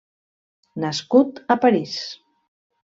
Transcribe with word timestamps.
Nascut 0.85 1.43
a 1.57 1.61
París. 1.67 1.97